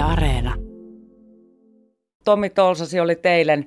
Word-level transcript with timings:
Yle 0.00 0.08
Areena. 0.08 0.54
Tomi 2.24 2.50
Tolsasi 2.50 3.00
oli 3.00 3.18
eilen, 3.24 3.66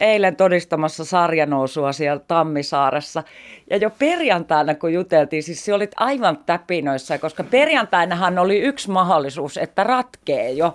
eilen 0.00 0.36
todistamassa 0.36 1.04
sarjanousua 1.04 1.92
siellä 1.92 2.22
Tammisaaressa. 2.28 3.22
Ja 3.70 3.76
jo 3.76 3.90
perjantaina, 3.98 4.74
kun 4.74 4.92
juteltiin, 4.92 5.42
siis 5.42 5.64
se 5.64 5.74
olit 5.74 5.90
aivan 5.96 6.38
täpinoissa, 6.46 7.18
koska 7.18 7.44
perjantainahan 7.44 8.38
oli 8.38 8.58
yksi 8.58 8.90
mahdollisuus, 8.90 9.56
että 9.56 9.84
ratkee 9.84 10.50
jo. 10.50 10.74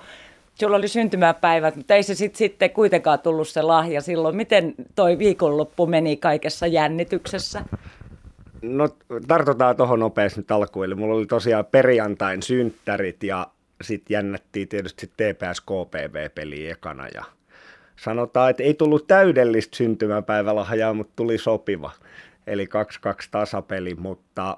Sulla 0.55 0.77
oli 0.77 0.88
syntymäpäivät, 0.88 1.75
mutta 1.75 1.95
ei 1.95 2.03
se 2.03 2.15
sit, 2.15 2.35
sitten 2.35 2.69
kuitenkaan 2.69 3.19
tullut 3.19 3.47
se 3.47 3.61
lahja 3.61 4.01
silloin. 4.01 4.35
Miten 4.35 4.73
toi 4.95 5.17
viikonloppu 5.17 5.87
meni 5.87 6.17
kaikessa 6.17 6.67
jännityksessä? 6.67 7.65
No 8.61 8.89
tartutaan 9.27 9.75
tuohon 9.75 9.99
nopeasti 9.99 10.39
nyt 10.39 10.51
alkuun. 10.51 10.85
Eli 10.85 10.95
mulla 10.95 11.15
oli 11.15 11.25
tosiaan 11.25 11.65
perjantain 11.65 12.43
synttärit 12.43 13.23
ja 13.23 13.47
sitten 13.82 14.16
jännättiin 14.16 14.68
tietysti 14.68 15.07
TPS 15.07 15.62
KPV-peli 15.62 16.70
ekana 16.70 17.07
ja 17.07 17.24
sanotaan, 17.96 18.50
että 18.50 18.64
ei 18.64 18.74
tullut 18.74 19.07
täydellistä 19.07 19.78
syntymäpäivälahjaa, 19.78 20.93
mutta 20.93 21.14
tuli 21.16 21.38
sopiva. 21.38 21.92
Eli 22.47 22.66
2-2 22.66 22.68
tasapeli, 23.32 23.96
mutta, 23.96 24.57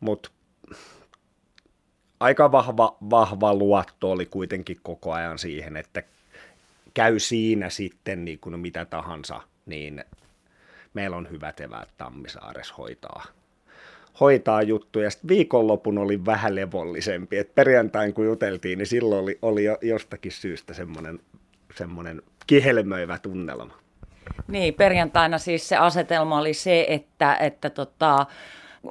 mutta 0.00 0.30
aika 2.20 2.52
vahva, 2.52 2.96
vahva 3.10 3.54
luotto 3.54 4.10
oli 4.10 4.26
kuitenkin 4.26 4.76
koko 4.82 5.12
ajan 5.12 5.38
siihen, 5.38 5.76
että 5.76 6.02
käy 6.94 7.18
siinä 7.18 7.70
sitten 7.70 8.24
niin 8.24 8.38
kuin 8.38 8.60
mitä 8.60 8.84
tahansa, 8.84 9.40
niin 9.66 10.04
meillä 10.94 11.16
on 11.16 11.30
hyvät 11.30 11.60
eväät 11.60 11.88
Tammisaares 11.98 12.78
hoitaa, 12.78 13.24
hoitaa 14.20 14.62
juttuja. 14.62 15.10
Sitten 15.10 15.28
viikonlopun 15.28 15.98
oli 15.98 16.26
vähän 16.26 16.54
levollisempi. 16.54 17.38
Et 17.38 17.54
perjantain 17.54 18.14
kun 18.14 18.26
juteltiin, 18.26 18.78
niin 18.78 18.86
silloin 18.86 19.22
oli, 19.22 19.38
oli 19.42 19.62
jostakin 19.82 20.32
syystä 20.32 20.74
semmoinen, 20.74 21.20
semmoinen 21.74 22.22
kihelmöivä 22.46 23.18
tunnelma. 23.18 23.74
Niin, 24.48 24.74
perjantaina 24.74 25.38
siis 25.38 25.68
se 25.68 25.76
asetelma 25.76 26.38
oli 26.38 26.54
se, 26.54 26.86
että, 26.88 27.36
että 27.36 27.70
tota, 27.70 28.26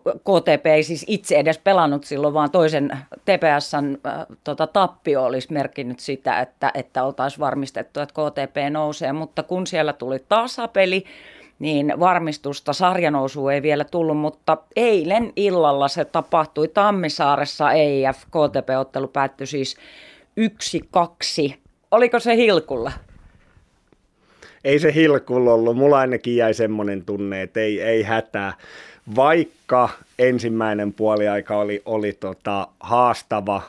KTP 0.04 0.66
ei 0.66 0.84
siis 0.84 1.06
itse 1.08 1.36
edes 1.36 1.58
pelannut 1.58 2.04
silloin, 2.04 2.34
vaan 2.34 2.52
toisen 2.52 2.98
TPSn 3.26 3.98
äh, 4.08 4.26
tota, 4.44 4.68
tappio 4.68 5.24
olisi 5.24 5.54
merkinnyt 5.54 6.00
sitä, 6.00 6.42
että, 6.42 6.72
että 6.74 7.04
oltaisiin 7.04 7.40
varmistettu, 7.40 8.00
että 8.00 8.14
KTP 8.14 8.56
nousee. 8.70 9.14
Mutta 9.14 9.44
kun 9.44 9.68
siellä 9.68 9.94
tuli 9.94 10.20
tasapeli, 10.30 11.06
niin 11.60 11.94
varmistusta 12.00 12.74
sarjanousu 12.74 13.48
ei 13.48 13.62
vielä 13.62 13.84
tullut, 13.84 14.18
mutta 14.18 14.58
eilen 14.76 15.34
illalla 15.36 15.88
se 15.88 16.06
tapahtui 16.06 16.68
Tammisaaressa 16.68 17.72
EIF. 17.72 18.18
KTP-ottelu 18.18 19.08
päättyi 19.08 19.48
siis 19.48 19.78
1-2. 21.52 21.54
Oliko 21.92 22.20
se 22.20 22.36
hilkulla? 22.36 22.92
Ei 24.64 24.80
se 24.80 24.94
hilkulla 24.94 25.54
ollut. 25.54 25.78
Mulla 25.78 25.98
ainakin 25.98 26.36
jäi 26.36 26.54
semmoinen 26.54 27.06
tunne, 27.06 27.42
että 27.42 27.60
ei, 27.60 27.82
ei 27.82 28.04
hätää. 28.04 28.54
Vaikka 29.16 29.90
ensimmäinen 30.20 30.94
puoliaika 30.94 31.58
oli, 31.58 31.82
oli 31.86 32.14
tota 32.14 32.68
haastava 32.80 33.62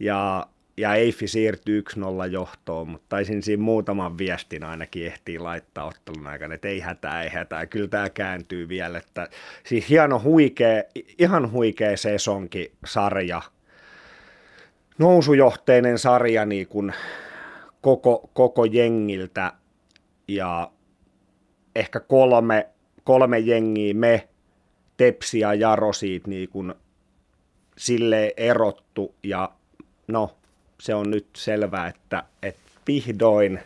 ja 0.00 0.46
ja 0.76 0.94
Eifi 0.94 1.28
siirtyi 1.28 1.84
1-0 1.96 2.30
johtoon, 2.30 2.88
mutta 2.88 3.06
taisin 3.08 3.42
siinä 3.42 3.62
muutaman 3.62 4.18
viestin 4.18 4.64
ainakin 4.64 5.06
ehtii 5.06 5.38
laittaa 5.38 5.84
ottelun 5.84 6.26
aikana, 6.26 6.54
että 6.54 6.68
ei 6.68 6.80
hätää, 6.80 7.22
ei 7.22 7.30
hätää, 7.30 7.66
kyllä 7.66 7.88
tämä 7.88 8.10
kääntyy 8.10 8.68
vielä. 8.68 8.98
Että, 8.98 9.28
siis 9.64 9.88
hieno 9.88 10.20
huikea, 10.20 10.82
ihan 11.18 11.52
huikea 11.52 11.96
sesonki 11.96 12.72
sarja, 12.86 13.42
nousujohteinen 14.98 15.98
sarja 15.98 16.46
niin 16.46 16.66
kuin 16.68 16.92
koko, 17.80 18.30
koko 18.32 18.64
jengiltä 18.64 19.52
ja 20.28 20.70
ehkä 21.76 22.00
kolme, 22.00 22.68
kolme 23.04 23.38
jengiä, 23.38 23.94
me, 23.94 24.28
Tepsi 24.96 25.40
ja 25.40 25.54
Jaro 25.54 25.92
siitä 25.92 26.28
niin 26.30 26.48
kuin 26.48 26.74
sille 27.78 28.34
erottu 28.36 29.14
ja 29.22 29.52
no 30.08 30.36
se 30.80 30.94
on 30.94 31.10
nyt 31.10 31.26
selvää, 31.36 31.88
että, 31.88 32.22
että 32.42 32.60
vihdoin 32.86 33.60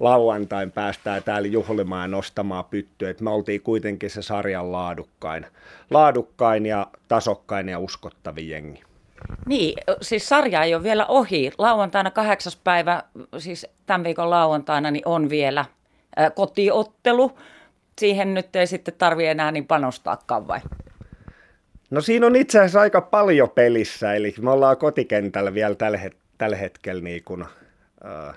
lauantain 0.00 0.72
päästään 0.72 1.22
täällä 1.22 1.48
juhlimaan 1.48 2.02
ja 2.02 2.16
nostamaan 2.16 2.64
pyttyä. 2.64 3.14
Me 3.20 3.30
oltiin 3.30 3.60
kuitenkin 3.60 4.10
se 4.10 4.22
sarjan 4.22 4.72
laadukkain, 4.72 5.46
laadukkain 5.90 6.66
ja 6.66 6.86
tasokkain 7.08 7.68
ja 7.68 7.78
uskottavin 7.78 8.48
jengi. 8.48 8.82
Niin, 9.46 9.78
siis 10.02 10.28
sarja 10.28 10.62
ei 10.62 10.74
ole 10.74 10.82
vielä 10.82 11.06
ohi. 11.06 11.52
Lauantaina 11.58 12.10
kahdeksas 12.10 12.56
päivä, 12.56 13.02
siis 13.38 13.66
tämän 13.86 14.04
viikon 14.04 14.30
lauantaina, 14.30 14.90
niin 14.90 15.08
on 15.08 15.30
vielä 15.30 15.64
kotiottelu. 16.34 17.38
Siihen 17.98 18.34
nyt 18.34 18.56
ei 18.56 18.66
sitten 18.66 18.94
tarvitse 18.98 19.30
enää 19.30 19.52
niin 19.52 19.66
panostaakaan 19.66 20.48
vai? 20.48 20.60
No 21.90 22.00
siinä 22.00 22.26
on 22.26 22.36
itse 22.36 22.58
asiassa 22.58 22.80
aika 22.80 23.00
paljon 23.00 23.50
pelissä, 23.50 24.14
eli 24.14 24.34
me 24.40 24.50
ollaan 24.50 24.76
kotikentällä 24.76 25.54
vielä 25.54 25.74
tällä 25.74 25.98
hetkellä 25.98 26.25
tällä 26.38 26.56
hetkellä 26.56 27.02
niin 27.02 27.24
kuin, 27.24 27.44
äh, 28.04 28.36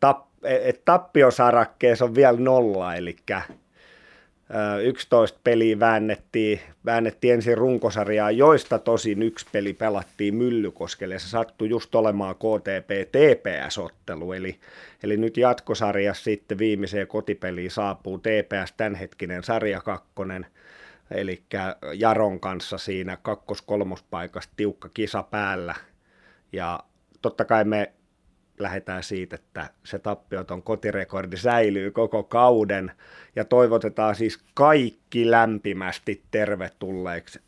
tap, 0.00 0.26
et 0.44 0.84
tappiosarakkeessa 0.84 2.04
on 2.04 2.14
vielä 2.14 2.38
nolla, 2.38 2.94
eli 2.94 3.16
äh, 3.30 3.48
11 4.82 5.40
peliä 5.44 5.80
väännettiin, 5.80 6.60
väännettiin 6.84 7.34
ensin 7.34 7.58
runkosarjaa, 7.58 8.30
joista 8.30 8.78
tosin 8.78 9.22
yksi 9.22 9.46
peli 9.52 9.72
pelattiin 9.72 10.34
Myllykoskelle. 10.34 11.18
Se 11.18 11.28
sattui 11.28 11.68
just 11.68 11.94
olemaan 11.94 12.34
KTP-TPS-ottelu, 12.34 14.32
eli, 14.32 14.58
eli 15.02 15.16
nyt 15.16 15.36
jatkosarjassa 15.36 16.24
sitten 16.24 16.58
viimeiseen 16.58 17.06
kotipeliin 17.06 17.70
saapuu 17.70 18.18
TPS 18.18 18.72
tämänhetkinen 18.76 19.44
sarja 19.44 19.80
kakkonen, 19.80 20.46
eli 21.10 21.42
Jaron 21.94 22.40
kanssa 22.40 22.78
siinä 22.78 23.18
kakkos-kolmospaikassa 23.22 24.50
tiukka 24.56 24.88
kisa 24.94 25.22
päällä. 25.22 25.74
Ja 26.52 26.80
totta 27.22 27.44
kai 27.44 27.64
me 27.64 27.92
lähdetään 28.58 29.02
siitä, 29.02 29.36
että 29.36 29.70
se 29.84 29.98
tappioton 29.98 30.62
kotirekordi 30.62 31.36
säilyy 31.36 31.90
koko 31.90 32.22
kauden 32.22 32.92
ja 33.36 33.44
toivotetaan 33.44 34.14
siis 34.14 34.38
kaikki 34.54 35.30
lämpimästi 35.30 36.22
tervetulleeksi. 36.30 37.40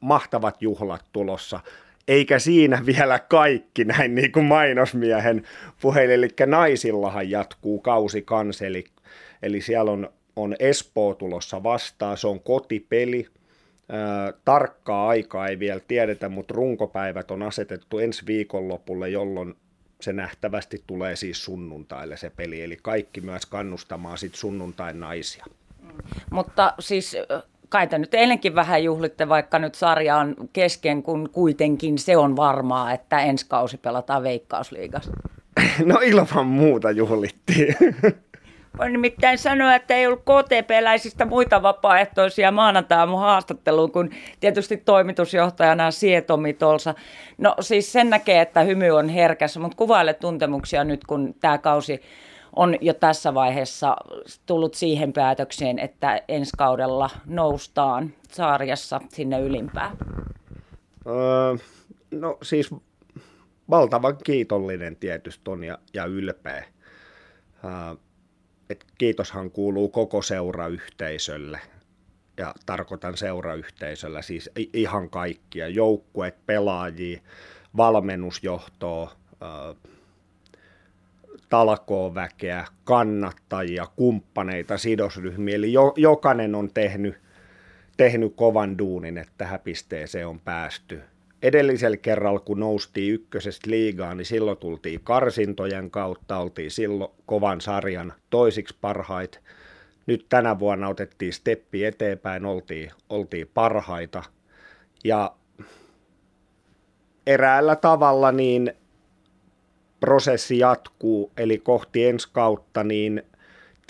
mahtavat 0.00 0.62
juhlat 0.62 1.04
tulossa. 1.12 1.60
Eikä 2.08 2.38
siinä 2.38 2.86
vielä 2.86 3.18
kaikki 3.18 3.84
näin 3.84 4.14
niin 4.14 4.32
kuin 4.32 4.44
mainosmiehen 4.44 5.42
puheille, 5.82 6.14
eli 6.14 6.28
naisillahan 6.46 7.30
jatkuu 7.30 7.80
kausi 7.80 8.22
kans, 8.22 8.62
eli, 8.62 8.84
eli 9.42 9.60
siellä 9.60 9.90
on, 9.90 10.12
on 10.36 10.56
Espoo 10.58 11.14
tulossa 11.14 11.62
vastaan, 11.62 12.16
se 12.16 12.26
on 12.26 12.40
kotipeli– 12.40 13.26
tarkkaa 14.44 15.08
aikaa 15.08 15.48
ei 15.48 15.58
vielä 15.58 15.80
tiedetä, 15.88 16.28
mutta 16.28 16.54
runkopäivät 16.54 17.30
on 17.30 17.42
asetettu 17.42 17.98
ensi 17.98 18.26
viikonlopulle, 18.26 19.08
jolloin 19.08 19.54
se 20.00 20.12
nähtävästi 20.12 20.82
tulee 20.86 21.16
siis 21.16 21.44
sunnuntaille 21.44 22.16
se 22.16 22.30
peli, 22.30 22.62
eli 22.62 22.78
kaikki 22.82 23.20
myös 23.20 23.46
kannustamaan 23.46 24.18
sit 24.18 24.34
sunnuntain 24.34 25.00
naisia. 25.00 25.44
Mutta 26.30 26.74
siis 26.78 27.16
kai 27.68 27.86
te 27.86 27.98
nyt 27.98 28.14
eilenkin 28.14 28.54
vähän 28.54 28.84
juhlitte, 28.84 29.28
vaikka 29.28 29.58
nyt 29.58 29.74
sarja 29.74 30.16
on 30.16 30.34
kesken, 30.52 31.02
kun 31.02 31.30
kuitenkin 31.32 31.98
se 31.98 32.16
on 32.16 32.36
varmaa, 32.36 32.92
että 32.92 33.20
ensi 33.20 33.46
kausi 33.48 33.76
pelataan 33.76 34.22
Veikkausliigassa. 34.22 35.10
No 35.84 36.00
ilman 36.02 36.46
muuta 36.46 36.90
juhlittiin. 36.90 37.76
Voin 38.78 38.92
nimittäin 38.92 39.38
sanoa, 39.38 39.74
että 39.74 39.94
ei 39.94 40.06
ollut 40.06 40.20
KTP-läisistä 40.20 41.24
muita 41.24 41.62
vapaaehtoisia 41.62 42.50
maanantai 42.50 43.06
mun 43.06 43.20
haastatteluun, 43.20 43.92
kun 43.92 44.10
tietysti 44.40 44.76
toimitusjohtajana 44.76 45.90
Sietomi 45.90 46.52
tuolsa. 46.52 46.94
No 47.38 47.54
siis 47.60 47.92
sen 47.92 48.10
näkee, 48.10 48.40
että 48.40 48.62
hymy 48.62 48.90
on 48.90 49.08
herkässä, 49.08 49.60
mutta 49.60 49.76
kuvaile 49.76 50.14
tuntemuksia 50.14 50.84
nyt, 50.84 51.04
kun 51.04 51.34
tämä 51.40 51.58
kausi 51.58 52.02
on 52.56 52.76
jo 52.80 52.94
tässä 52.94 53.34
vaiheessa 53.34 53.96
tullut 54.46 54.74
siihen 54.74 55.12
päätökseen, 55.12 55.78
että 55.78 56.22
ensi 56.28 56.52
kaudella 56.58 57.10
noustaan 57.26 58.12
sarjassa 58.30 59.00
sinne 59.08 59.40
ylimpään. 59.40 59.96
Öö, 61.06 61.56
no 62.10 62.38
siis 62.42 62.70
valtavan 63.70 64.16
kiitollinen 64.24 64.96
tietysti 64.96 65.50
on 65.50 65.64
ja, 65.64 65.78
ja 65.94 66.04
ylpeä. 66.04 66.64
Öö, 67.64 67.96
että 68.70 68.86
kiitoshan 68.98 69.50
kuuluu 69.50 69.88
koko 69.88 70.22
seurayhteisölle. 70.22 71.60
Ja 72.36 72.54
tarkoitan 72.66 73.16
seurayhteisöllä 73.16 74.22
siis 74.22 74.50
ihan 74.72 75.10
kaikkia, 75.10 75.68
joukkueet, 75.68 76.46
pelaajia, 76.46 77.20
valmennusjohtoa, 77.76 79.12
talkooväkeä, 81.48 82.64
kannattajia, 82.84 83.86
kumppaneita, 83.96 84.78
sidosryhmiä. 84.78 85.54
Eli 85.54 85.72
jo, 85.72 85.92
jokainen 85.96 86.54
on 86.54 86.70
tehnyt, 86.74 87.14
tehnyt 87.96 88.34
kovan 88.36 88.78
duunin, 88.78 89.18
että 89.18 89.34
tähän 89.38 89.60
pisteeseen 89.60 90.26
on 90.26 90.40
päästy. 90.40 91.02
Edellisellä 91.42 91.96
kerralla, 91.96 92.40
kun 92.40 92.60
noustiin 92.60 93.14
ykkösestä 93.14 93.70
liigaan, 93.70 94.16
niin 94.16 94.26
silloin 94.26 94.58
tultiin 94.58 95.00
karsintojen 95.04 95.90
kautta, 95.90 96.38
oltiin 96.38 96.70
silloin 96.70 97.10
kovan 97.26 97.60
sarjan 97.60 98.12
toisiksi 98.30 98.76
parhaita. 98.80 99.38
Nyt 100.06 100.26
tänä 100.28 100.58
vuonna 100.58 100.88
otettiin 100.88 101.32
steppi 101.32 101.84
eteenpäin, 101.84 102.44
oltiin, 102.44 102.90
oltiin 103.08 103.50
parhaita. 103.54 104.22
Ja 105.04 105.34
eräällä 107.26 107.76
tavalla 107.76 108.32
niin 108.32 108.72
prosessi 110.00 110.58
jatkuu, 110.58 111.32
eli 111.36 111.58
kohti 111.58 112.06
ensi 112.06 112.28
kautta, 112.32 112.84
niin 112.84 113.22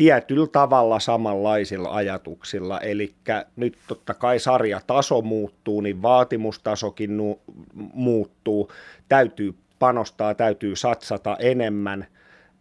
tietyllä 0.00 0.46
tavalla 0.46 1.00
samanlaisilla 1.00 1.94
ajatuksilla. 1.94 2.80
Eli 2.80 3.14
nyt 3.56 3.78
totta 3.86 4.14
kai 4.14 4.38
sarjataso 4.38 5.22
muuttuu, 5.22 5.80
niin 5.80 6.02
vaatimustasokin 6.02 7.16
nu- 7.16 7.40
muuttuu. 7.74 8.72
Täytyy 9.08 9.54
panostaa, 9.78 10.34
täytyy 10.34 10.76
satsata 10.76 11.36
enemmän, 11.40 12.06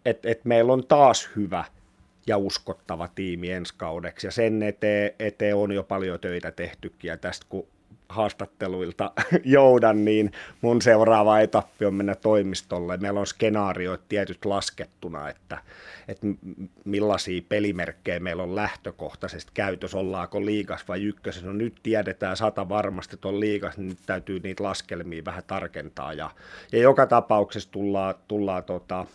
että 0.05 0.29
et 0.29 0.45
meillä 0.45 0.73
on 0.73 0.87
taas 0.87 1.29
hyvä 1.35 1.63
ja 2.27 2.37
uskottava 2.37 3.07
tiimi 3.15 3.51
ensi 3.51 3.73
kaudeksi. 3.77 4.27
Ja 4.27 4.31
sen 4.31 4.63
eteen, 4.63 5.11
eteen 5.19 5.55
on 5.55 5.71
jo 5.71 5.83
paljon 5.83 6.19
töitä 6.19 6.51
tehtykin. 6.51 7.09
Ja 7.09 7.17
tästä 7.17 7.45
kun 7.49 7.67
haastatteluilta 8.09 9.11
joudan, 9.43 10.05
niin 10.05 10.31
mun 10.61 10.81
seuraava 10.81 11.39
etappi 11.39 11.85
on 11.85 11.93
mennä 11.93 12.15
toimistolle. 12.15 12.97
Meillä 12.97 13.19
on 13.19 13.27
skenaarioit 13.27 14.01
tietyt 14.09 14.45
laskettuna, 14.45 15.29
että, 15.29 15.57
että 16.07 16.27
millaisia 16.85 17.41
pelimerkkejä 17.49 18.19
meillä 18.19 18.43
on 18.43 18.55
lähtökohtaisesti 18.55 19.51
käytössä, 19.53 19.97
ollaanko 19.97 20.45
liigas 20.45 20.87
vai 20.87 21.03
ykkösessä. 21.03 21.47
No 21.47 21.53
nyt 21.53 21.75
tiedetään 21.83 22.37
sata 22.37 22.69
varmasti, 22.69 23.15
että 23.15 23.27
on 23.27 23.39
liigas, 23.39 23.77
niin 23.77 23.89
nyt 23.89 23.99
täytyy 24.05 24.39
niitä 24.39 24.63
laskelmia 24.63 25.25
vähän 25.25 25.43
tarkentaa. 25.47 26.13
Ja, 26.13 26.31
ja 26.71 26.79
joka 26.79 27.05
tapauksessa 27.05 27.71
tullaan, 27.71 28.15
tullaan 28.27 28.63
tota, 28.63 29.05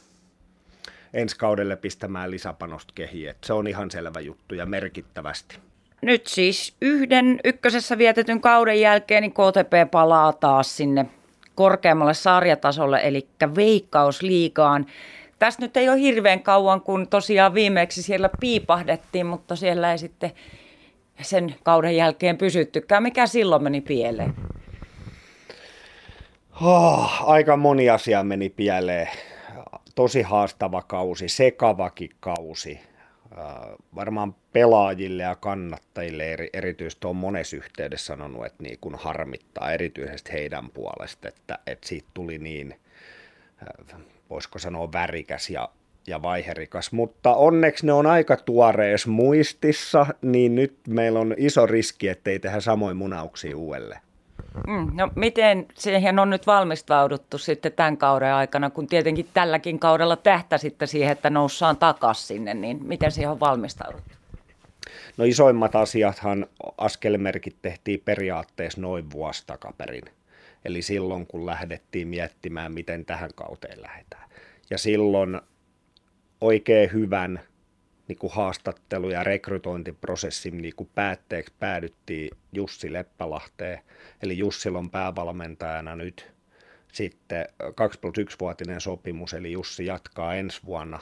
ensi 1.14 1.36
kaudelle 1.38 1.76
pistämään 1.76 2.30
lisäpanosta 2.30 2.92
kehiin. 2.94 3.34
Se 3.44 3.52
on 3.52 3.66
ihan 3.66 3.90
selvä 3.90 4.20
juttu 4.20 4.54
ja 4.54 4.66
merkittävästi. 4.66 5.58
Nyt 6.04 6.26
siis 6.26 6.76
yhden 6.80 7.40
ykkösessä 7.44 7.98
vietetyn 7.98 8.40
kauden 8.40 8.80
jälkeen 8.80 9.22
niin 9.22 9.32
KTP 9.32 9.90
palaa 9.90 10.32
taas 10.32 10.76
sinne 10.76 11.06
korkeammalle 11.54 12.14
sarjatasolle, 12.14 13.00
eli 13.02 13.28
veikkausliigaan. 13.56 14.86
Tässä 15.38 15.62
nyt 15.62 15.76
ei 15.76 15.88
ole 15.88 16.00
hirveän 16.00 16.42
kauan, 16.42 16.80
kun 16.80 17.08
tosiaan 17.08 17.54
viimeksi 17.54 18.02
siellä 18.02 18.30
piipahdettiin, 18.40 19.26
mutta 19.26 19.56
siellä 19.56 19.92
ei 19.92 19.98
sitten 19.98 20.32
sen 21.22 21.54
kauden 21.62 21.96
jälkeen 21.96 22.38
pysyttykään. 22.38 23.02
Mikä 23.02 23.26
silloin 23.26 23.62
meni 23.62 23.80
pieleen? 23.80 24.34
Oh, 26.62 27.30
aika 27.30 27.56
moni 27.56 27.90
asia 27.90 28.22
meni 28.22 28.50
pieleen. 28.50 29.08
Tosi 29.94 30.22
haastava 30.22 30.82
kausi, 30.82 31.28
sekavakin 31.28 32.10
kausi 32.20 32.80
varmaan 33.94 34.34
pelaajille 34.52 35.22
ja 35.22 35.36
kannattajille 35.36 36.32
eri, 36.32 36.50
erityisesti 36.52 37.06
on 37.06 37.16
monessa 37.16 37.56
yhteydessä 37.56 38.06
sanonut, 38.06 38.46
että 38.46 38.62
niin 38.62 38.78
kun 38.80 38.94
harmittaa 38.94 39.72
erityisesti 39.72 40.32
heidän 40.32 40.70
puolesta, 40.70 41.28
että, 41.28 41.58
että 41.66 41.88
siitä 41.88 42.08
tuli 42.14 42.38
niin, 42.38 42.74
voisiko 44.30 44.58
sanoa 44.58 44.92
värikäs 44.92 45.50
ja, 45.50 45.68
ja 46.06 46.22
vaiherikas, 46.22 46.92
mutta 46.92 47.34
onneksi 47.34 47.86
ne 47.86 47.92
on 47.92 48.06
aika 48.06 48.36
tuoreessa 48.36 49.10
muistissa, 49.10 50.06
niin 50.22 50.54
nyt 50.54 50.76
meillä 50.88 51.20
on 51.20 51.34
iso 51.38 51.66
riski, 51.66 52.08
ettei 52.08 52.38
tehdä 52.38 52.60
samoin 52.60 52.96
munauksia 52.96 53.56
uudelleen. 53.56 54.00
Mm, 54.66 54.90
no 54.94 55.10
miten 55.16 55.66
siihen 55.74 56.18
on 56.18 56.30
nyt 56.30 56.46
valmistauduttu 56.46 57.38
sitten 57.38 57.72
tämän 57.72 57.96
kauden 57.96 58.34
aikana, 58.34 58.70
kun 58.70 58.86
tietenkin 58.86 59.28
tälläkin 59.34 59.78
kaudella 59.78 60.16
tähtäsitte 60.16 60.86
siihen, 60.86 61.12
että 61.12 61.30
noussaan 61.30 61.76
takaisin 61.76 62.26
sinne, 62.26 62.54
niin 62.54 62.78
miten 62.84 63.12
siihen 63.12 63.30
on 63.30 63.40
valmistauduttu? 63.40 64.14
No 65.16 65.24
isoimmat 65.24 65.76
asiathan, 65.76 66.46
askelmerkit 66.78 67.56
tehtiin 67.62 68.02
periaatteessa 68.04 68.80
noin 68.80 69.10
vuosi 69.10 69.42
takaperin. 69.46 70.04
Eli 70.64 70.82
silloin, 70.82 71.26
kun 71.26 71.46
lähdettiin 71.46 72.08
miettimään, 72.08 72.72
miten 72.72 73.04
tähän 73.04 73.30
kauteen 73.34 73.82
lähdetään. 73.82 74.28
Ja 74.70 74.78
silloin 74.78 75.40
oikein 76.40 76.92
hyvän 76.92 77.40
niin 78.08 78.18
kuin 78.18 78.32
haastattelu- 78.32 79.10
ja 79.10 79.24
rekrytointiprosessin 79.24 80.62
niin 80.62 80.74
kuin 80.76 80.90
päätteeksi 80.94 81.54
päädyttiin 81.58 82.30
Jussi 82.52 82.92
Leppälahteen. 82.92 83.80
Eli 84.22 84.38
Jussilla 84.38 84.78
on 84.78 84.90
päävalmentajana 84.90 85.96
nyt 85.96 86.32
sitten 86.92 87.46
2 87.74 87.98
plus 88.00 88.14
1-vuotinen 88.18 88.80
sopimus, 88.80 89.34
eli 89.34 89.52
Jussi 89.52 89.86
jatkaa 89.86 90.34
ensi 90.34 90.60
vuonna. 90.64 90.98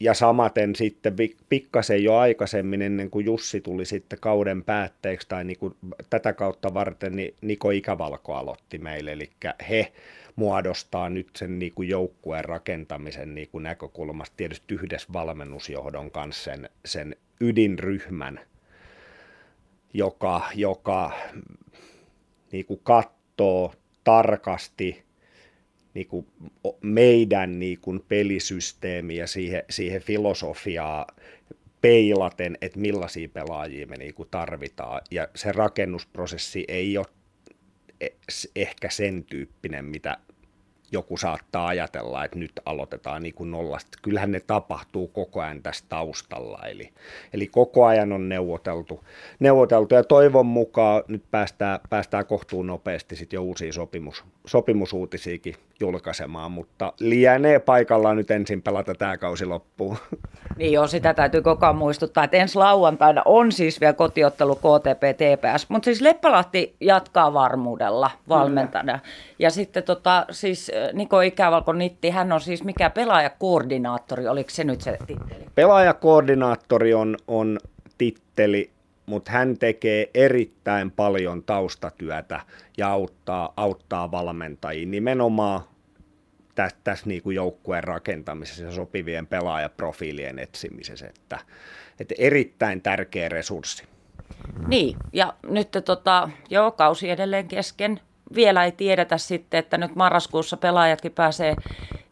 Ja 0.00 0.14
samaten 0.14 0.76
sitten 0.76 1.16
pikkasen 1.48 2.04
jo 2.04 2.16
aikaisemmin, 2.16 2.82
ennen 2.82 3.10
kuin 3.10 3.26
Jussi 3.26 3.60
tuli 3.60 3.84
sitten 3.84 4.18
kauden 4.20 4.64
päätteeksi, 4.64 5.28
tai 5.28 5.44
niin 5.44 5.58
kuin 5.58 5.76
tätä 6.10 6.32
kautta 6.32 6.74
varten, 6.74 7.16
niin 7.16 7.34
Niko 7.40 7.70
Ikävalko 7.70 8.34
aloitti 8.34 8.78
meille, 8.78 9.12
eli 9.12 9.30
he 9.70 9.92
muodostaa 10.36 11.10
nyt 11.10 11.28
sen 11.36 11.58
niin 11.58 11.72
kuin 11.74 11.88
joukkueen 11.88 12.44
rakentamisen 12.44 13.34
niin 13.34 13.48
kuin 13.48 13.62
näkökulmasta 13.62 14.36
tietysti 14.36 14.74
yhdessä 14.74 15.08
valmennusjohdon 15.12 16.10
kanssa 16.10 16.44
sen, 16.44 16.70
sen 16.84 17.16
ydinryhmän, 17.40 18.40
joka, 19.94 20.42
joka 20.54 21.12
niin 22.52 22.66
kuin 22.66 22.80
katsoo 22.82 23.74
tarkasti 24.04 25.04
niin 25.94 26.06
kuin 26.06 26.26
meidän 26.82 27.58
niin 27.58 27.78
kuin 27.80 28.04
pelisysteemiä 28.08 29.26
siihen, 29.26 29.62
siihen 29.70 30.02
filosofiaa 30.02 31.06
peilaten, 31.80 32.58
että 32.60 32.78
millaisia 32.78 33.28
pelaajia 33.28 33.86
me 33.86 33.96
niin 33.96 34.14
kuin 34.14 34.28
tarvitaan. 34.30 35.00
Ja 35.10 35.28
se 35.34 35.52
rakennusprosessi 35.52 36.64
ei 36.68 36.98
ole 36.98 37.06
ehkä 38.56 38.90
sen 38.90 39.24
tyyppinen, 39.24 39.84
mitä 39.84 40.18
joku 40.92 41.16
saattaa 41.16 41.66
ajatella, 41.66 42.24
että 42.24 42.38
nyt 42.38 42.52
aloitetaan 42.66 43.22
niin 43.22 43.34
kuin 43.34 43.50
nollasta. 43.50 43.98
Kyllähän 44.02 44.32
ne 44.32 44.40
tapahtuu 44.40 45.08
koko 45.08 45.40
ajan 45.40 45.62
tässä 45.62 45.84
taustalla, 45.88 46.58
eli, 46.66 46.90
eli 47.32 47.46
koko 47.46 47.84
ajan 47.84 48.12
on 48.12 48.28
neuvoteltu, 48.28 49.04
neuvoteltu 49.38 49.94
ja 49.94 50.04
toivon 50.04 50.46
mukaan 50.46 51.02
nyt 51.08 51.22
päästään, 51.30 51.80
päästään 51.90 52.26
kohtuun 52.26 52.66
nopeasti 52.66 53.16
sitten 53.16 53.36
jo 53.36 53.42
uusia 53.42 53.72
sopimus, 53.72 54.24
sopimusuutisiakin 54.46 55.54
julkaisemaan, 55.80 56.52
mutta 56.52 56.92
lienee 57.00 57.58
paikallaan 57.58 58.16
nyt 58.16 58.30
ensin 58.30 58.62
pelata 58.62 58.94
tämä 58.94 59.16
kausi 59.16 59.44
loppuun. 59.44 59.96
Niin 60.56 60.72
joo, 60.72 60.86
sitä 60.86 61.14
täytyy 61.14 61.42
koko 61.42 61.66
ajan 61.66 61.76
muistuttaa, 61.76 62.24
että 62.24 62.36
ensi 62.36 62.58
lauantaina 62.58 63.22
on 63.24 63.52
siis 63.52 63.80
vielä 63.80 63.92
kotiottelu 63.92 64.54
KTP 64.54 65.02
TPS, 65.16 65.68
mutta 65.68 65.84
siis 65.84 66.00
Leppälahti 66.00 66.76
jatkaa 66.80 67.32
varmuudella 67.32 68.10
valmentajana. 68.28 68.98
Ja 69.38 69.50
sitten 69.50 69.82
tota, 69.82 70.26
siis 70.30 70.70
Niko 70.92 71.20
Ikävalko 71.20 71.72
Nitti, 71.72 72.10
hän 72.10 72.32
on 72.32 72.40
siis 72.40 72.64
mikä 72.64 72.90
pelaajakoordinaattori, 72.90 74.28
oliko 74.28 74.50
se 74.50 74.64
nyt 74.64 74.80
se 74.80 74.98
titteli? 75.06 75.46
Pelaajakoordinaattori 75.54 76.94
on, 76.94 77.16
on 77.28 77.58
titteli, 77.98 78.70
mutta 79.06 79.32
hän 79.32 79.58
tekee 79.58 80.10
erittäin 80.14 80.90
paljon 80.90 81.42
taustatyötä 81.42 82.40
ja 82.78 82.88
auttaa, 82.88 83.52
auttaa 83.56 84.10
valmentajia 84.10 84.86
nimenomaan 84.86 85.60
tässä, 86.54 86.76
tässä 86.84 87.06
niin 87.06 87.22
kuin 87.22 87.36
joukkueen 87.36 87.84
rakentamisessa 87.84 88.64
ja 88.64 88.72
sopivien 88.72 89.26
pelaajaprofiilien 89.26 90.38
etsimisessä, 90.38 91.06
että, 91.06 91.38
että 92.00 92.14
erittäin 92.18 92.82
tärkeä 92.82 93.28
resurssi. 93.28 93.84
Niin, 94.66 94.96
ja 95.12 95.34
nyt 95.42 95.68
tota, 95.84 96.30
joo, 96.50 96.70
kausi 96.70 97.10
edelleen 97.10 97.48
kesken. 97.48 98.00
Vielä 98.34 98.64
ei 98.64 98.72
tiedetä 98.72 99.18
sitten, 99.18 99.58
että 99.58 99.78
nyt 99.78 99.96
marraskuussa 99.96 100.56
pelaajatkin 100.56 101.12
pääsee 101.12 101.56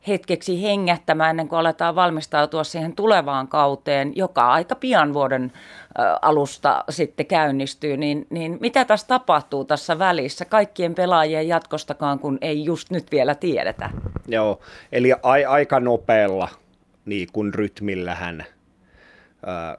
hetkeksi 0.08 0.62
hengättämään 0.62 1.30
ennen 1.30 1.48
kuin 1.48 1.58
aletaan 1.58 1.94
valmistautua 1.94 2.64
siihen 2.64 2.96
tulevaan 2.96 3.48
kauteen, 3.48 4.12
joka 4.16 4.52
aika 4.52 4.74
pian 4.74 5.14
vuoden 5.14 5.52
alusta 6.22 6.84
sitten 6.90 7.26
käynnistyy, 7.26 7.96
niin, 7.96 8.26
niin 8.30 8.58
mitä 8.60 8.84
tässä 8.84 9.06
tapahtuu 9.06 9.64
tässä 9.64 9.98
välissä 9.98 10.44
kaikkien 10.44 10.94
pelaajien 10.94 11.48
jatkostakaan, 11.48 12.18
kun 12.18 12.38
ei 12.40 12.64
just 12.64 12.90
nyt 12.90 13.10
vielä 13.10 13.34
tiedetä? 13.34 13.90
Joo, 14.28 14.60
eli 14.92 15.12
a- 15.12 15.48
aika 15.48 15.80
nopealla 15.80 16.48
niin 17.04 17.28
kuin 17.32 17.54
rytmillähän 17.54 18.44
ää, 19.46 19.78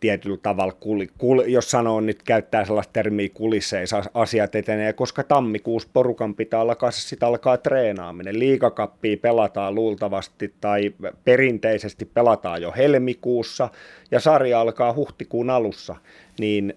tietyllä 0.00 0.36
tavalla, 0.42 0.72
kul, 0.72 1.04
kul, 1.18 1.40
jos 1.46 1.70
sanoo 1.70 2.00
nyt 2.00 2.22
käyttää 2.22 2.64
sellaista 2.64 2.92
termiä 2.92 3.28
kulisseissa, 3.34 4.02
asiat 4.14 4.54
etenee, 4.54 4.92
koska 4.92 5.22
tammikuussa 5.22 5.88
porukan 5.92 6.34
pitää 6.34 6.60
alkaa, 6.60 6.90
sitä 6.90 7.26
alkaa 7.26 7.56
treenaaminen. 7.56 8.38
Liikakappia 8.38 9.16
pelataan 9.16 9.74
luultavasti 9.74 10.54
tai 10.60 10.94
perinteisesti 11.24 12.04
pelataan 12.04 12.62
jo 12.62 12.72
helmikuussa 12.76 13.68
ja 14.10 14.20
sarja 14.20 14.60
alkaa 14.60 14.94
huhtikuun 14.94 15.50
alussa, 15.50 15.96
niin 16.38 16.74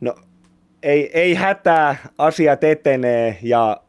no, 0.00 0.14
ei, 0.82 1.10
ei 1.14 1.34
hätää, 1.34 1.96
asiat 2.18 2.64
etenee 2.64 3.38
ja, 3.42 3.80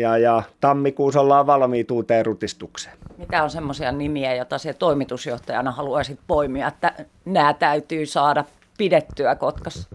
ja, 0.00 0.18
ja 0.18 0.42
tammikuussa 0.60 1.20
ollaan 1.20 1.46
valmiit 1.46 1.90
uuteen 1.90 2.26
rutistukseen. 2.26 2.96
Mitä 3.18 3.42
on 3.42 3.50
semmoisia 3.50 3.92
nimiä, 3.92 4.34
joita 4.34 4.58
se 4.58 4.72
toimitusjohtajana 4.72 5.72
haluaisit 5.72 6.20
poimia, 6.26 6.68
että 6.68 6.94
nämä 7.24 7.54
täytyy 7.54 8.06
saada 8.06 8.44
pidettyä 8.78 9.34
Kotkassa? 9.34 9.88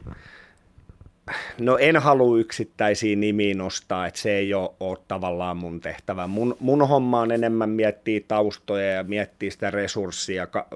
No 1.59 1.77
en 1.77 1.97
halua 1.97 2.37
yksittäisiä 2.37 3.15
nimiä 3.15 3.55
nostaa, 3.55 4.07
että 4.07 4.19
se 4.19 4.31
ei 4.31 4.53
ole, 4.53 4.69
ole 4.79 4.97
tavallaan 5.07 5.57
mun 5.57 5.81
tehtävä. 5.81 6.27
Mun, 6.27 6.57
mun 6.59 6.87
homma 6.87 7.19
on 7.19 7.31
enemmän 7.31 7.69
miettiä 7.69 8.21
taustoja 8.27 8.91
ja 8.91 9.03
miettiä 9.03 9.51
sitä 9.51 9.71
resurssia, 9.71 10.47
ka, 10.47 10.67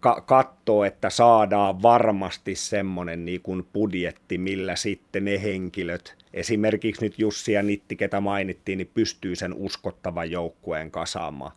ka, 0.00 0.20
katsoa, 0.20 0.86
että 0.86 1.10
saadaan 1.10 1.82
varmasti 1.82 2.54
semmoinen 2.54 3.24
niin 3.24 3.40
kuin 3.40 3.66
budjetti, 3.72 4.38
millä 4.38 4.76
sitten 4.76 5.24
ne 5.24 5.42
henkilöt, 5.42 6.23
esimerkiksi 6.34 7.04
nyt 7.04 7.18
Jussi 7.18 7.52
ja 7.52 7.62
Nitti, 7.62 7.96
ketä 7.96 8.20
mainittiin, 8.20 8.78
niin 8.78 8.90
pystyy 8.94 9.36
sen 9.36 9.54
uskottavan 9.54 10.30
joukkueen 10.30 10.90
kasaamaan. 10.90 11.52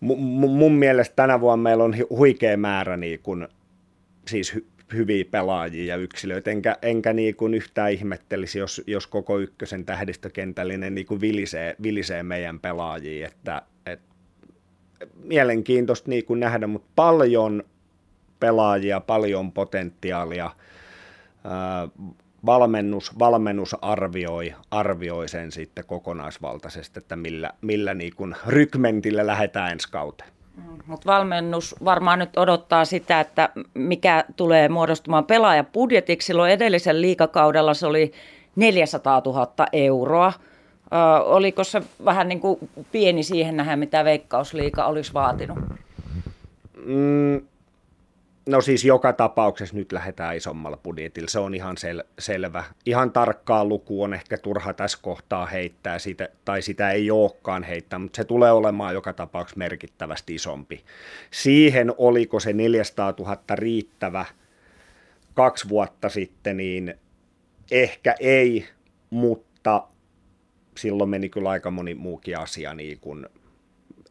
M- 0.00 0.46
mun 0.48 0.72
mielestä 0.72 1.16
tänä 1.16 1.40
vuonna 1.40 1.62
meillä 1.62 1.84
on 1.84 1.94
huikea 2.10 2.56
määrä 2.56 2.96
niin 2.96 3.20
kuin, 3.22 3.48
siis 4.28 4.54
hy- 4.54 4.64
hyviä 4.92 5.24
pelaajia 5.30 5.94
ja 5.94 5.96
yksilöitä, 5.96 6.50
enkä, 6.50 6.76
enkä 6.82 7.12
niin 7.12 7.36
kuin 7.36 7.54
yhtään 7.54 7.92
ihmettelisi, 7.92 8.58
jos, 8.58 8.82
jos 8.86 9.06
koko 9.06 9.38
ykkösen 9.38 9.84
tähdistökentällinen 9.84 10.94
niin 10.94 11.06
kuin 11.06 11.20
vilisee, 11.20 11.76
vilisee 11.82 12.22
meidän 12.22 12.60
pelaajia, 12.60 13.28
että, 13.28 13.62
että 13.86 14.14
mielenkiintoista 15.22 16.10
niin 16.10 16.24
kuin 16.24 16.40
nähdä, 16.40 16.66
mutta 16.66 16.88
paljon 16.94 17.64
pelaajia, 18.40 19.00
paljon 19.00 19.52
potentiaalia, 19.52 20.50
valmennus, 22.46 23.18
valmennus 23.18 23.76
arvioi, 23.82 24.54
arvioi 24.70 25.28
sen 25.28 25.52
sitten 25.52 25.84
kokonaisvaltaisesti, 25.86 26.98
että 26.98 27.16
millä, 27.16 27.50
millä 27.60 27.94
niin 27.94 28.12
kuin 28.16 28.36
rykmentillä 28.46 29.26
lähdetään 29.26 29.72
ensi 29.72 29.90
kauteen. 29.90 30.30
Mm, 30.56 30.78
Mutta 30.86 31.12
valmennus 31.12 31.74
varmaan 31.84 32.18
nyt 32.18 32.36
odottaa 32.36 32.84
sitä, 32.84 33.20
että 33.20 33.48
mikä 33.74 34.24
tulee 34.36 34.68
muodostumaan 34.68 35.24
pelaajapudjetiksi. 35.24 36.26
Silloin 36.26 36.52
edellisen 36.52 37.00
liikakaudella 37.00 37.74
se 37.74 37.86
oli 37.86 38.12
400 38.56 39.22
000 39.24 39.66
euroa. 39.72 40.32
Ö, 40.92 41.24
oliko 41.24 41.64
se 41.64 41.82
vähän 42.04 42.28
niin 42.28 42.40
kuin 42.40 42.58
pieni 42.92 43.22
siihen 43.22 43.56
nähdä, 43.56 43.76
mitä 43.76 44.04
Veikkausliika 44.04 44.84
olisi 44.84 45.14
vaatinut? 45.14 45.58
Mm, 46.86 47.40
No 48.46 48.60
siis 48.60 48.84
joka 48.84 49.12
tapauksessa 49.12 49.76
nyt 49.76 49.92
lähdetään 49.92 50.36
isommalla 50.36 50.76
budjetilla, 50.76 51.28
se 51.28 51.38
on 51.38 51.54
ihan 51.54 51.76
sel- 51.76 52.06
selvä. 52.18 52.64
Ihan 52.86 53.12
tarkkaa 53.12 53.64
luku 53.64 54.02
on 54.02 54.14
ehkä 54.14 54.38
turha 54.38 54.72
tässä 54.72 54.98
kohtaa 55.02 55.46
heittää, 55.46 55.98
sitä, 55.98 56.28
tai 56.44 56.62
sitä 56.62 56.90
ei 56.90 57.10
olekaan 57.10 57.62
heittää, 57.62 57.98
mutta 57.98 58.16
se 58.16 58.24
tulee 58.24 58.52
olemaan 58.52 58.94
joka 58.94 59.12
tapauksessa 59.12 59.58
merkittävästi 59.58 60.34
isompi. 60.34 60.84
Siihen 61.30 61.94
oliko 61.98 62.40
se 62.40 62.52
400 62.52 63.14
000 63.18 63.36
riittävä 63.54 64.24
kaksi 65.34 65.68
vuotta 65.68 66.08
sitten, 66.08 66.56
niin 66.56 66.94
ehkä 67.70 68.14
ei, 68.20 68.66
mutta 69.10 69.88
silloin 70.76 71.10
meni 71.10 71.28
kyllä 71.28 71.50
aika 71.50 71.70
moni 71.70 71.94
muukin 71.94 72.38
asia 72.38 72.74
niin 72.74 72.98
kuin, 73.00 73.26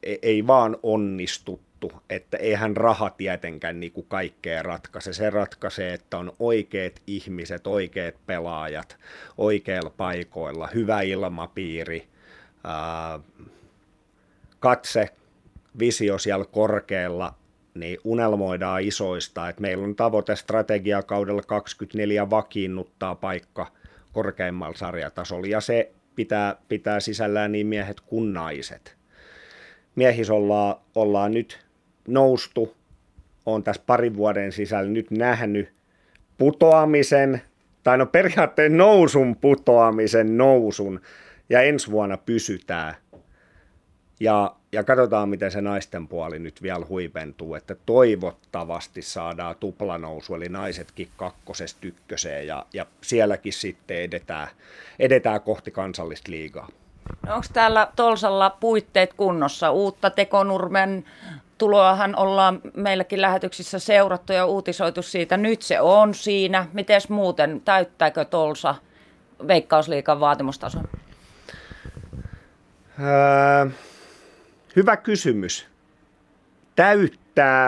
e-, 0.04 0.16
ei 0.22 0.48
vaan 0.48 0.78
onnistu 0.84 1.60
sanottu, 1.90 2.04
että 2.10 2.38
eihän 2.38 2.78
raha 2.78 3.10
tietenkään 3.10 3.80
niin 3.80 3.92
kuin 3.92 4.06
kaikkea 4.10 4.64
ratkaise. 4.64 5.14
Se 5.14 5.30
ratkaisee, 5.30 5.94
että 5.94 6.18
on 6.18 6.34
oikeat 6.40 7.02
ihmiset, 7.08 7.68
oikeat 7.68 8.16
pelaajat 8.26 8.98
oikeilla 9.38 9.90
paikoilla, 9.98 10.70
hyvä 10.74 11.02
ilmapiiri, 11.02 12.08
ää, 12.64 13.20
katse, 14.60 15.10
visio 15.80 16.18
siellä 16.18 16.46
korkealla, 16.46 17.34
niin 17.74 17.98
unelmoidaan 18.04 18.82
isoista. 18.82 19.50
että 19.50 19.62
meillä 19.62 19.84
on 19.84 19.96
tavoite 19.96 20.36
strategiakaudella 20.36 21.42
24 21.42 22.30
vakiinnuttaa 22.30 23.16
paikka 23.16 23.72
korkeimmalla 24.14 24.78
sarjatasolla, 24.78 25.48
ja 25.48 25.62
se 25.62 25.92
pitää, 26.16 26.56
pitää 26.68 27.00
sisällään 27.00 27.52
niin 27.52 27.68
miehet 27.68 28.02
kuin 28.02 28.34
naiset. 28.34 28.96
Miehissä 29.96 30.34
ollaan, 30.34 30.76
ollaan 30.96 31.32
nyt 31.32 31.63
noustu, 32.08 32.76
on 33.46 33.64
tässä 33.64 33.84
parin 33.86 34.18
vuoden 34.18 34.52
sisällä 34.52 34.90
nyt 34.90 35.12
nähnyt 35.12 35.74
putoamisen, 36.38 37.42
tai 37.84 37.98
no 37.98 38.06
periaatteen 38.06 38.78
nousun 38.78 39.36
putoamisen 39.36 40.38
nousun, 40.38 41.02
ja 41.50 41.62
ensi 41.62 41.92
vuonna 41.92 42.18
pysytään. 42.18 42.96
Ja, 44.20 44.56
ja 44.72 44.84
katsotaan, 44.84 45.30
miten 45.30 45.52
se 45.52 45.62
naisten 45.62 46.08
puoli 46.08 46.40
nyt 46.40 46.62
vielä 46.62 46.86
huipentuu, 46.90 47.56
että 47.56 47.76
toivottavasti 47.86 49.02
saadaan 49.02 49.56
tuplanousu, 49.60 50.36
eli 50.36 50.50
naisetkin 50.50 51.08
kakkosesta 51.18 51.80
ykköseen, 51.88 52.48
ja, 52.48 52.66
ja 52.74 52.86
sielläkin 53.02 53.54
sitten 53.54 53.98
edetään, 53.98 54.48
edetään 55.00 55.42
kohti 55.42 55.72
kansallista 55.72 56.32
liigaa. 56.32 56.68
No 57.28 57.36
onko 57.36 57.48
täällä 57.54 57.88
Tolsalla 57.96 58.50
puitteet 58.50 59.14
kunnossa? 59.14 59.72
Uutta 59.72 60.10
Tekonurmen 60.10 61.06
tuloahan 61.64 62.16
ollaan 62.16 62.62
meilläkin 62.74 63.22
lähetyksissä 63.22 63.80
seurattu 63.80 64.34
ja 64.34 64.46
uutisoitu 64.46 65.02
siitä. 65.02 65.38
Nyt 65.38 65.62
se 65.62 65.82
on 65.82 66.14
siinä. 66.14 66.68
Miten 66.74 67.02
muuten, 67.10 67.62
täyttääkö 67.66 68.26
Tolsa 68.26 68.76
veikkausliikan 69.48 70.20
vaatimustason? 70.20 70.84
Öö, 73.00 73.72
hyvä 74.76 74.98
kysymys. 74.98 75.68
Täyttää, 76.76 77.68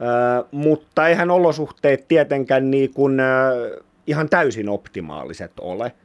öö, 0.00 0.44
mutta 0.50 1.08
eihän 1.08 1.30
olosuhteet 1.30 2.08
tietenkään 2.08 2.70
niin 2.70 2.94
kuin, 2.94 3.20
öö, 3.20 3.80
ihan 4.06 4.28
täysin 4.28 4.68
optimaaliset 4.68 5.52
ole– 5.60 5.92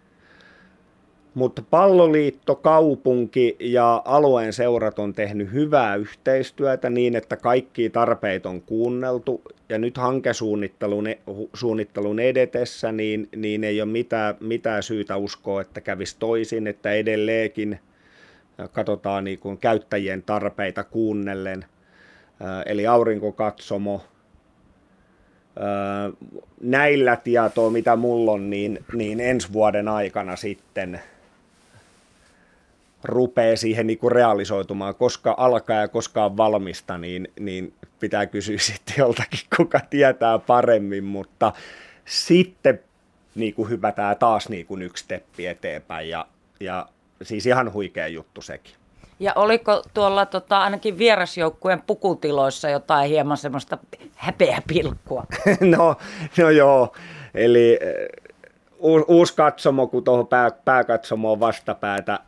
mutta 1.33 1.63
palloliitto, 1.69 2.55
kaupunki 2.55 3.55
ja 3.59 4.01
alueen 4.05 4.53
seurat 4.53 5.00
on 5.00 5.13
tehnyt 5.13 5.53
hyvää 5.53 5.95
yhteistyötä 5.95 6.89
niin, 6.89 7.15
että 7.15 7.38
kaikki 7.38 7.89
tarpeet 7.89 8.45
on 8.45 8.62
kuunneltu. 8.62 9.41
Ja 9.69 9.77
nyt 9.77 9.98
hankesuunnittelun 9.98 11.07
e, 11.07 11.19
suunnittelun 11.53 12.19
edetessä 12.19 12.91
niin, 12.91 13.29
niin 13.36 13.63
ei 13.63 13.81
ole 13.81 13.91
mitään, 13.91 14.36
mitään 14.39 14.83
syytä 14.83 15.17
uskoa, 15.17 15.62
että 15.62 15.81
kävisi 15.81 16.15
toisin, 16.19 16.67
että 16.67 16.91
edelleenkin 16.91 17.79
katsotaan 18.71 19.24
niin 19.24 19.39
kuin 19.39 19.57
käyttäjien 19.57 20.24
tarpeita 20.24 20.83
kuunnellen. 20.83 21.65
Eli 22.65 22.88
aurinkokatsomo, 22.88 24.01
näillä 26.62 27.15
tietoa, 27.15 27.69
mitä 27.69 27.95
mulla 27.95 28.31
on, 28.31 28.50
niin, 28.50 28.79
niin 28.93 29.19
ensi 29.19 29.53
vuoden 29.53 29.88
aikana 29.88 30.36
sitten– 30.36 31.00
rupeaa 33.03 33.56
siihen 33.56 33.88
niin 33.88 34.00
kuin 34.00 34.12
realisoitumaan, 34.12 34.96
koska 34.96 35.36
alkaa 35.38 35.75
ja 35.75 35.88
koska 35.88 36.25
on 36.25 36.38
valmista, 36.38 36.98
niin, 36.98 37.32
niin 37.39 37.74
pitää 38.00 38.25
kysyä 38.25 38.58
sitten 38.70 38.96
joltakin, 38.98 39.39
kuka 39.58 39.79
tietää 39.89 40.39
paremmin, 40.39 41.03
mutta 41.03 41.53
sitten 42.06 42.79
niin 43.36 43.53
kuin 43.53 43.70
hypätään 43.70 44.18
taas 44.18 44.50
niin 44.50 44.65
kuin 44.65 44.82
yksi 44.82 45.03
steppi 45.03 45.48
eteenpäin 45.48 46.10
ja, 46.10 46.25
ja 46.60 46.86
siis 47.22 47.46
ihan 47.46 47.74
huikea 47.74 48.08
juttu 48.08 48.41
sekin. 48.41 48.74
Ja 49.20 49.34
oliko 49.36 49.84
tuolla 49.94 50.25
tota, 50.25 50.62
ainakin 50.62 50.98
vierasjoukkueen 50.98 51.82
pukutiloissa 51.88 52.70
jotain 52.70 53.10
hieman 53.10 53.38
semmoista 53.38 53.77
häpeäpilkkua? 54.15 55.24
no, 55.77 55.96
no 56.38 56.50
joo, 56.50 56.94
eli 57.34 57.79
uusi 59.08 59.36
katsomo, 59.36 59.88
kun 59.88 60.03
tuohon 60.03 60.27
pää, 60.27 60.51
pääkatsomoon 60.51 61.39
vastapäätä 61.39 62.20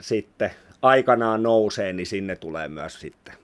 sitten 0.00 0.50
aikanaan 0.82 1.42
nousee, 1.42 1.92
niin 1.92 2.06
sinne 2.06 2.36
tulee 2.36 2.68
myös 2.68 3.00
sitten 3.00 3.34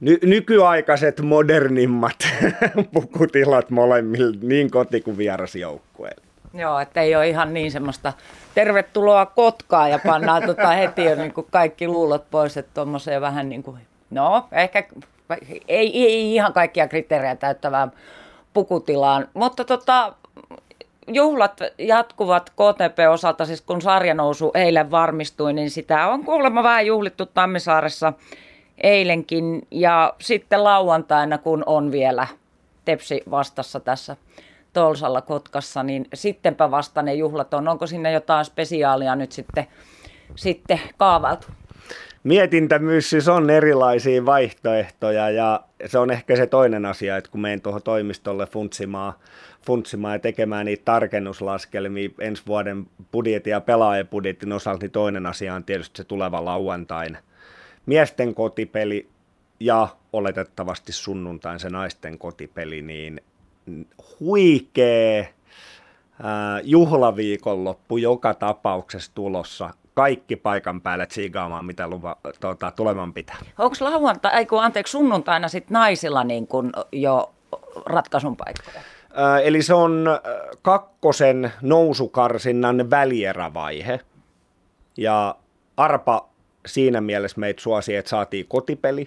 ny- 0.00 0.18
nykyaikaiset, 0.24 1.20
modernimmat 1.20 2.16
pukutilat 2.94 3.70
molemmille, 3.70 4.36
niin 4.42 4.70
koti- 4.70 5.00
kuin 5.00 5.18
vierasjoukkueille. 5.18 6.22
Joo, 6.54 6.78
että 6.80 7.00
ei 7.00 7.16
ole 7.16 7.28
ihan 7.28 7.54
niin 7.54 7.72
semmoista 7.72 8.12
tervetuloa 8.54 9.26
Kotkaan 9.26 9.90
ja 9.90 9.98
pannaan 10.06 10.42
tota 10.46 10.68
heti 10.68 11.04
jo 11.04 11.14
niin 11.14 11.34
kuin 11.34 11.46
kaikki 11.50 11.88
luulot 11.88 12.30
pois, 12.30 12.56
että 12.56 12.74
tuommoiseen 12.74 13.20
vähän 13.20 13.48
niin 13.48 13.62
kuin, 13.62 13.78
no 14.10 14.48
ehkä 14.52 14.84
ei, 15.68 16.04
ei 16.04 16.34
ihan 16.34 16.52
kaikkia 16.52 16.88
kriteerejä 16.88 17.36
täyttävään 17.36 17.92
pukutilaan, 18.54 19.28
mutta 19.34 19.64
tota, 19.64 20.14
juhlat 21.08 21.60
jatkuvat 21.78 22.50
KTP-osalta, 22.50 23.44
siis 23.44 23.60
kun 23.60 23.82
sarjanousu 23.82 24.50
eilen 24.54 24.90
varmistui, 24.90 25.52
niin 25.52 25.70
sitä 25.70 26.08
on 26.08 26.24
kuulemma 26.24 26.62
vähän 26.62 26.86
juhlittu 26.86 27.26
Tammisaaressa 27.26 28.12
eilenkin. 28.78 29.66
Ja 29.70 30.14
sitten 30.20 30.64
lauantaina, 30.64 31.38
kun 31.38 31.62
on 31.66 31.92
vielä 31.92 32.26
Tepsi 32.84 33.22
vastassa 33.30 33.80
tässä 33.80 34.16
Tolsalla 34.72 35.22
Kotkassa, 35.22 35.82
niin 35.82 36.06
sittenpä 36.14 36.70
vasta 36.70 37.02
ne 37.02 37.14
juhlat 37.14 37.54
on. 37.54 37.68
Onko 37.68 37.86
sinne 37.86 38.12
jotain 38.12 38.44
spesiaalia 38.44 39.16
nyt 39.16 39.32
sitten, 39.32 39.66
sitten 40.34 40.80
kaavailtu? 40.96 41.46
Mietintämyssys 42.24 43.28
on 43.28 43.50
erilaisia 43.50 44.26
vaihtoehtoja 44.26 45.30
ja 45.30 45.60
se 45.86 45.98
on 45.98 46.10
ehkä 46.10 46.36
se 46.36 46.46
toinen 46.46 46.86
asia, 46.86 47.16
että 47.16 47.30
kun 47.30 47.40
menen 47.40 47.60
tuohon 47.60 47.82
toimistolle 47.82 48.46
funtsimaan, 48.46 49.12
funtsimaan 49.66 50.14
ja 50.14 50.18
tekemään 50.18 50.66
niitä 50.66 50.84
tarkennuslaskelmia 50.84 52.10
ensi 52.20 52.42
vuoden 52.46 52.86
budjetin 53.12 53.50
ja 53.50 53.60
pelaajabudjetin 53.60 54.52
osalta, 54.52 54.84
niin 54.84 54.90
toinen 54.90 55.26
asia 55.26 55.54
on 55.54 55.64
tietysti 55.64 55.96
se 55.96 56.04
tuleva 56.04 56.44
lauantain 56.44 57.18
miesten 57.86 58.34
kotipeli 58.34 59.08
ja 59.60 59.88
oletettavasti 60.12 60.92
sunnuntain 60.92 61.60
se 61.60 61.70
naisten 61.70 62.18
kotipeli, 62.18 62.82
niin 62.82 63.20
huikee 64.20 65.34
juhlaviikonloppu 66.62 67.96
joka 67.96 68.34
tapauksessa 68.34 69.12
tulossa 69.14 69.70
kaikki 69.94 70.36
paikan 70.36 70.80
päälle 70.80 71.06
tsiigaamaan, 71.06 71.64
mitä 71.64 71.88
lupa, 71.88 72.16
tuota, 72.40 72.70
tuleman 72.70 73.12
pitää. 73.12 73.36
Onko 73.58 73.76
lauantai, 73.80 74.46
kun 74.46 74.62
anteeksi, 74.62 74.90
sunnuntaina 74.90 75.48
sit 75.48 75.70
naisilla 75.70 76.24
niin 76.24 76.46
kun 76.46 76.72
jo 76.92 77.34
ratkaisun 77.86 78.36
paikkoja? 78.36 78.80
Eli 79.42 79.62
se 79.62 79.74
on 79.74 80.06
kakkosen 80.62 81.52
nousukarsinnan 81.62 82.90
välierävaihe. 82.90 84.00
Ja 84.96 85.36
Arpa 85.76 86.28
siinä 86.66 87.00
mielessä 87.00 87.40
meitä 87.40 87.62
suosi, 87.62 87.96
että 87.96 88.08
saatiin 88.08 88.46
kotipeli. 88.48 89.06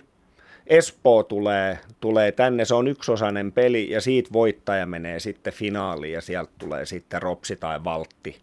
Espoo 0.67 1.23
tulee, 1.23 1.79
tulee 1.99 2.31
tänne, 2.31 2.65
se 2.65 2.75
on 2.75 2.87
yksiosainen 2.87 3.51
peli 3.51 3.89
ja 3.89 4.01
siitä 4.01 4.29
voittaja 4.33 4.85
menee 4.85 5.19
sitten 5.19 5.53
finaaliin 5.53 6.13
ja 6.13 6.21
sieltä 6.21 6.51
tulee 6.57 6.85
sitten 6.85 7.21
Ropsi 7.21 7.55
tai 7.55 7.83
Valtti 7.83 8.41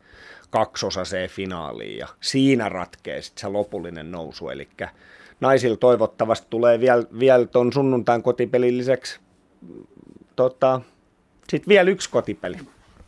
kaksosaseen 0.50 1.30
finaaliin 1.30 1.98
ja 1.98 2.08
siinä 2.20 2.68
ratkee 2.68 3.22
sitten 3.22 3.40
se 3.40 3.48
lopullinen 3.48 4.10
nousu. 4.10 4.48
Eli 4.48 4.68
naisilla 5.40 5.76
toivottavasti 5.76 6.46
tulee 6.50 6.80
vielä, 6.80 7.02
vielä 7.18 7.46
tuon 7.46 7.72
sunnuntain 7.72 8.22
kotipelin 8.22 8.78
lisäksi 8.78 9.20
tota, 10.36 10.80
sitten 11.50 11.68
vielä 11.68 11.90
yksi 11.90 12.10
kotipeli. 12.10 12.56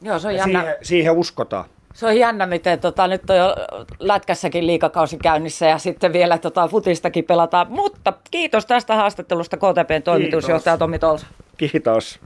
Joo, 0.02 0.18
se 0.18 0.28
on 0.28 0.34
jännä. 0.34 0.60
Siihen, 0.60 0.76
siihen 0.82 1.12
uskotaan. 1.12 1.64
Se 1.94 2.06
on 2.06 2.16
jännä, 2.16 2.46
miten 2.46 2.80
tota, 2.80 3.06
nyt 3.06 3.30
on 3.30 3.36
jo 3.36 3.54
lätkässäkin 3.98 4.66
liikakausi 4.66 5.16
käynnissä 5.16 5.66
ja 5.66 5.78
sitten 5.78 6.12
vielä 6.12 6.38
tota, 6.38 6.68
futistakin 6.68 7.24
pelataan. 7.24 7.66
Mutta 7.70 8.12
kiitos 8.30 8.66
tästä 8.66 8.94
haastattelusta 8.94 9.56
KTPn 9.56 10.02
toimitusjohtaja 10.04 10.78
Tomi 10.78 10.98
Tolsa. 10.98 11.26
Kiitos. 11.56 12.20